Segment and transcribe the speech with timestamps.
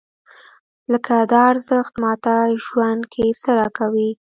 [0.91, 2.33] لکه دا ارزښت ماته
[2.65, 4.09] ژوند کې څه راکوي؟